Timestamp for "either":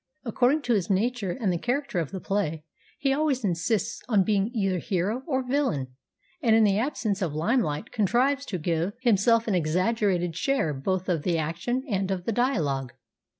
4.51-4.79